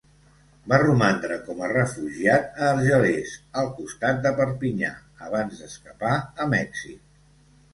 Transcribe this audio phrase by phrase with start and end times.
[0.71, 4.91] Va romandre com a refugiat a Argelers, al costat de Perpinyà,
[5.29, 6.99] abans d'escapar a Mèxic.